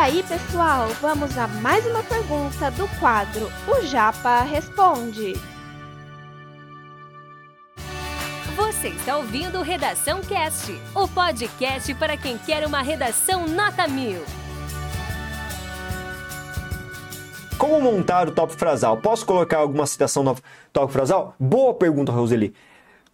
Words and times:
aí, 0.00 0.22
pessoal, 0.22 0.88
vamos 1.02 1.36
a 1.36 1.46
mais 1.46 1.84
uma 1.84 2.02
pergunta 2.02 2.70
do 2.70 2.88
quadro 2.98 3.52
O 3.68 3.84
Japa 3.84 4.40
Responde. 4.40 5.34
Você 8.56 8.88
está 8.88 9.18
ouvindo 9.18 9.60
Redação 9.60 10.22
Cast, 10.22 10.72
o 10.94 11.06
podcast 11.06 11.92
para 11.96 12.16
quem 12.16 12.38
quer 12.38 12.66
uma 12.66 12.80
redação 12.80 13.46
nota 13.46 13.86
mil. 13.86 14.22
Como 17.58 17.78
montar 17.78 18.26
o 18.26 18.32
top 18.32 18.54
frasal? 18.54 18.96
Posso 18.96 19.26
colocar 19.26 19.58
alguma 19.58 19.86
citação 19.86 20.22
no 20.22 20.34
top 20.72 20.90
frasal? 20.90 21.34
Boa 21.38 21.74
pergunta, 21.74 22.10
Roseli. 22.10 22.54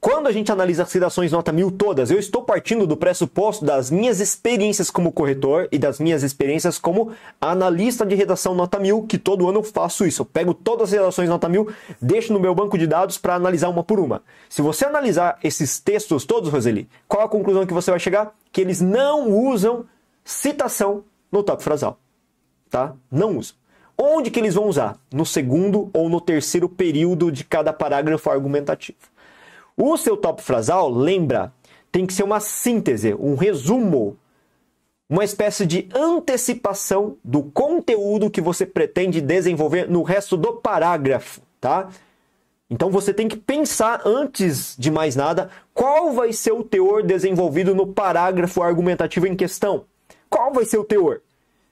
Quando 0.06 0.28
a 0.28 0.32
gente 0.32 0.52
analisa 0.52 0.84
as 0.84 0.92
redações 0.92 1.32
nota 1.32 1.50
mil 1.50 1.68
todas, 1.68 2.12
eu 2.12 2.18
estou 2.20 2.40
partindo 2.40 2.86
do 2.86 2.96
pressuposto 2.96 3.64
das 3.64 3.90
minhas 3.90 4.20
experiências 4.20 4.88
como 4.88 5.10
corretor 5.10 5.68
e 5.72 5.80
das 5.80 5.98
minhas 5.98 6.22
experiências 6.22 6.78
como 6.78 7.10
analista 7.40 8.06
de 8.06 8.14
redação 8.14 8.54
nota 8.54 8.78
mil, 8.78 9.02
que 9.02 9.18
todo 9.18 9.48
ano 9.48 9.58
eu 9.58 9.62
faço 9.64 10.06
isso. 10.06 10.22
Eu 10.22 10.26
pego 10.26 10.54
todas 10.54 10.90
as 10.90 10.92
redações 10.92 11.28
nota 11.28 11.48
mil, 11.48 11.72
deixo 12.00 12.32
no 12.32 12.38
meu 12.38 12.54
banco 12.54 12.78
de 12.78 12.86
dados 12.86 13.18
para 13.18 13.34
analisar 13.34 13.68
uma 13.68 13.82
por 13.82 13.98
uma. 13.98 14.22
Se 14.48 14.62
você 14.62 14.84
analisar 14.84 15.40
esses 15.42 15.80
textos 15.80 16.24
todos, 16.24 16.50
Roseli, 16.50 16.88
qual 17.08 17.24
a 17.24 17.28
conclusão 17.28 17.66
que 17.66 17.74
você 17.74 17.90
vai 17.90 17.98
chegar? 17.98 18.32
Que 18.52 18.60
eles 18.60 18.80
não 18.80 19.28
usam 19.28 19.86
citação 20.24 21.02
no 21.32 21.42
top 21.42 21.64
frasal. 21.64 21.98
Tá? 22.70 22.94
Não 23.10 23.36
usam. 23.36 23.56
Onde 23.98 24.30
que 24.30 24.38
eles 24.38 24.54
vão 24.54 24.68
usar? 24.68 24.96
No 25.12 25.26
segundo 25.26 25.90
ou 25.92 26.08
no 26.08 26.20
terceiro 26.20 26.68
período 26.68 27.32
de 27.32 27.42
cada 27.42 27.72
parágrafo 27.72 28.30
argumentativo. 28.30 29.15
O 29.76 29.96
seu 29.96 30.16
top 30.16 30.42
frasal, 30.42 30.90
lembra, 30.90 31.52
tem 31.92 32.06
que 32.06 32.14
ser 32.14 32.22
uma 32.22 32.40
síntese, 32.40 33.14
um 33.14 33.34
resumo, 33.34 34.16
uma 35.08 35.24
espécie 35.24 35.66
de 35.66 35.88
antecipação 35.94 37.16
do 37.22 37.42
conteúdo 37.42 38.30
que 38.30 38.40
você 38.40 38.64
pretende 38.64 39.20
desenvolver 39.20 39.88
no 39.88 40.02
resto 40.02 40.36
do 40.36 40.54
parágrafo, 40.54 41.40
tá? 41.60 41.88
Então 42.68 42.90
você 42.90 43.14
tem 43.14 43.28
que 43.28 43.36
pensar 43.36 44.02
antes 44.04 44.74
de 44.76 44.90
mais 44.90 45.14
nada 45.14 45.50
qual 45.72 46.12
vai 46.12 46.32
ser 46.32 46.52
o 46.52 46.64
teor 46.64 47.02
desenvolvido 47.04 47.74
no 47.74 47.86
parágrafo 47.86 48.62
argumentativo 48.62 49.26
em 49.26 49.36
questão. 49.36 49.84
Qual 50.28 50.52
vai 50.52 50.64
ser 50.64 50.78
o 50.78 50.84
teor? 50.84 51.20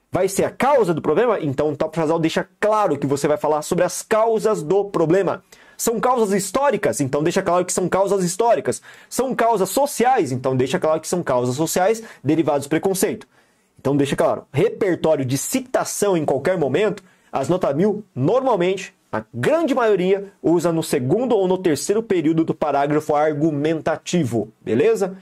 Vai 0.09 0.29
ser 0.29 0.45
a 0.45 0.51
causa 0.51 0.93
do 0.93 1.01
problema? 1.01 1.37
Então 1.41 1.71
o 1.71 1.75
top 1.75 1.93
frasal 1.93 2.17
deixa 2.17 2.47
claro 2.59 2.97
que 2.97 3.05
você 3.05 3.27
vai 3.27 3.35
falar 3.35 3.61
sobre 3.63 3.83
as 3.83 4.01
causas 4.01 4.63
do 4.63 4.85
problema. 4.85 5.43
São 5.77 5.99
causas 5.99 6.31
históricas, 6.31 7.01
então 7.01 7.23
deixa 7.23 7.41
claro 7.41 7.65
que 7.65 7.73
são 7.73 7.89
causas 7.89 8.23
históricas. 8.23 8.81
São 9.09 9.35
causas 9.35 9.69
sociais, 9.69 10.31
então 10.31 10.55
deixa 10.55 10.79
claro 10.79 11.01
que 11.01 11.07
são 11.07 11.23
causas 11.23 11.55
sociais 11.55 12.01
derivadas 12.23 12.65
do 12.65 12.69
preconceito. 12.69 13.27
Então 13.79 13.95
deixa 13.95 14.15
claro, 14.15 14.45
repertório 14.51 15.23
de 15.23 15.37
citação 15.37 16.17
em 16.17 16.25
qualquer 16.25 16.57
momento, 16.57 17.03
as 17.31 17.49
notas 17.49 17.75
mil 17.75 18.03
normalmente, 18.15 18.93
a 19.11 19.23
grande 19.33 19.75
maioria, 19.75 20.31
usa 20.41 20.71
no 20.71 20.81
segundo 20.81 21.35
ou 21.35 21.47
no 21.47 21.57
terceiro 21.57 22.01
período 22.01 22.43
do 22.43 22.53
parágrafo 22.53 23.15
argumentativo, 23.15 24.51
beleza? 24.61 25.17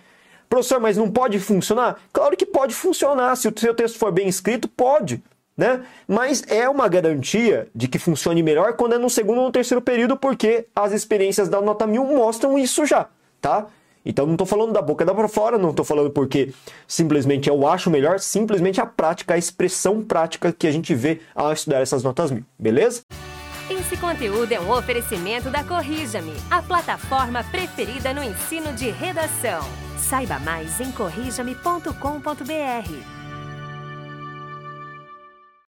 Professor, 0.47 0.79
mas 0.79 0.97
não 0.97 1.09
pode 1.09 1.39
funcionar? 1.39 1.99
Claro 2.13 2.37
que 2.37 2.45
pode 2.45 2.73
funcionar. 2.73 3.35
Se 3.35 3.47
o 3.47 3.53
seu 3.57 3.73
texto 3.73 3.97
for 3.97 4.11
bem 4.11 4.27
escrito, 4.27 4.67
pode 4.67 5.21
né? 5.57 5.83
Mas 6.07 6.43
é 6.47 6.67
uma 6.67 6.87
garantia 6.87 7.67
de 7.73 7.87
que 7.87 7.99
funcione 7.99 8.43
melhor 8.43 8.73
quando 8.73 8.95
é 8.95 8.97
no 8.97 9.09
segundo 9.09 9.39
ou 9.39 9.45
no 9.45 9.51
terceiro 9.51 9.81
período, 9.81 10.17
porque 10.17 10.67
as 10.75 10.91
experiências 10.91 11.49
da 11.49 11.61
nota 11.61 11.87
mil 11.87 12.05
mostram 12.05 12.57
isso 12.57 12.85
já, 12.85 13.07
tá? 13.39 13.67
Então 14.05 14.25
não 14.25 14.33
estou 14.33 14.47
falando 14.47 14.73
da 14.73 14.81
boca 14.81 15.05
da 15.05 15.13
para 15.13 15.29
fora, 15.29 15.57
não 15.57 15.69
estou 15.69 15.85
falando 15.85 16.09
porque 16.09 16.53
simplesmente 16.87 17.47
eu 17.47 17.65
acho 17.65 17.89
melhor, 17.89 18.19
simplesmente 18.19 18.81
a 18.81 18.85
prática, 18.85 19.33
a 19.33 19.37
expressão 19.37 20.03
prática 20.03 20.51
que 20.51 20.67
a 20.67 20.71
gente 20.71 20.93
vê 20.93 21.21
ao 21.33 21.53
estudar 21.53 21.79
essas 21.79 22.03
notas 22.03 22.31
mil, 22.31 22.43
beleza? 22.59 23.01
Esse 23.69 23.95
conteúdo 23.95 24.51
é 24.51 24.59
um 24.59 24.71
oferecimento 24.71 25.49
da 25.49 25.63
Corrija-me, 25.63 26.33
a 26.51 26.61
plataforma 26.61 27.45
preferida 27.45 28.13
no 28.13 28.21
ensino 28.21 28.73
de 28.73 28.89
redação. 28.89 29.61
Saiba 29.97 30.37
mais 30.39 30.81
em 30.81 30.91
corrijame.com.br. 30.91 33.22